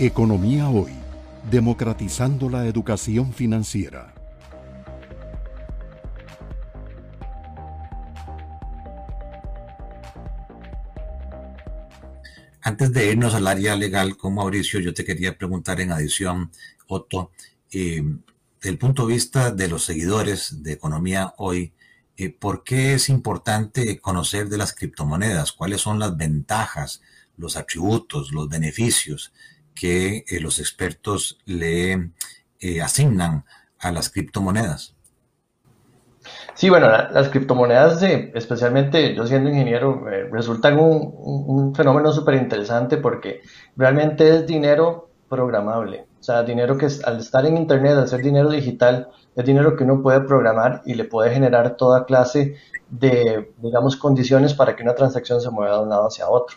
[0.00, 0.92] Economía Hoy,
[1.50, 4.14] democratizando la educación financiera.
[12.62, 16.52] Antes de irnos al área legal con Mauricio, yo te quería preguntar en adición,
[16.86, 17.32] Otto,
[17.72, 18.04] eh,
[18.62, 21.72] el punto de vista de los seguidores de Economía Hoy,
[22.16, 25.50] eh, ¿por qué es importante conocer de las criptomonedas?
[25.50, 27.02] ¿Cuáles son las ventajas,
[27.36, 29.32] los atributos, los beneficios
[29.78, 32.12] que eh, los expertos le
[32.60, 33.44] eh, asignan
[33.78, 34.94] a las criptomonedas?
[36.54, 43.42] Sí, bueno, las criptomonedas, especialmente yo siendo ingeniero, resultan un, un fenómeno súper interesante porque
[43.76, 46.06] realmente es dinero programable.
[46.20, 49.84] O sea, dinero que al estar en Internet, al ser dinero digital, es dinero que
[49.84, 52.56] uno puede programar y le puede generar toda clase
[52.90, 56.56] de, digamos, condiciones para que una transacción se mueva de un lado hacia otro.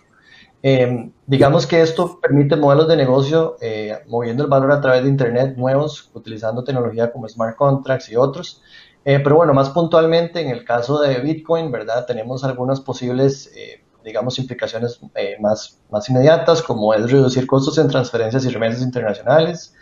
[0.64, 5.10] Em, digamos que esto permite modelos de negocio eh, moviendo el valor a través de
[5.10, 8.62] Internet nuevos, utilizando tecnología como smart contracts y otros.
[9.04, 12.06] Eh, pero bueno, más puntualmente, en el caso de Bitcoin, ¿verdad?
[12.06, 15.00] Tenemos algunas posibles, eh, digamos, implicaciones
[15.40, 19.74] más, más inmediatas, como es reducir costos en transferencias y remesas internacionales.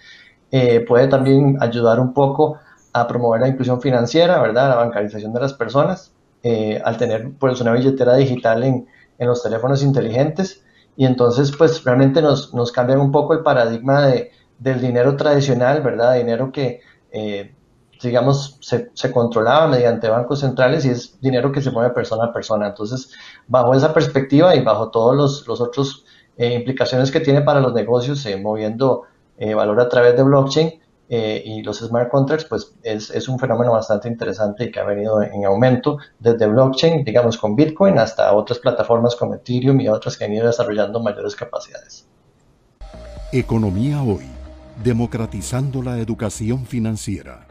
[0.88, 2.60] puede también ayudar un poco
[2.94, 4.70] a promover la inclusión financiera, ¿verdad?
[4.70, 9.44] La bancarización de las personas, eh, al tener pues una billetera digital en, en, los
[9.44, 10.64] teléfonos inteligentes.
[11.00, 15.82] Y entonces pues realmente nos, nos cambian un poco el paradigma de, del dinero tradicional,
[15.82, 16.16] ¿verdad?
[16.16, 16.82] Dinero que,
[17.14, 17.56] eh,
[18.04, 22.68] digamos, se, controlaba mediante bancos centrales y es dinero que se mueve persona a persona.
[22.68, 23.14] Entonces,
[23.48, 26.04] bajo esa perspectiva y bajo todos los, los otros
[26.36, 29.04] eh, implicaciones que tiene para los negocios, moviendo
[29.56, 30.79] valor a través de blockchain,
[31.12, 34.84] eh, y los smart contracts, pues es, es, un fenómeno bastante interesante y que ha
[34.84, 40.18] venido en aumento desde blockchain, digamos con Bitcoin, hasta otras plataformas como Ethereum y otras
[40.18, 42.08] que han ido desarrollando mayores capacidades.
[43.32, 44.28] Economía hoy,
[44.84, 47.49] democratizando la educación financiera.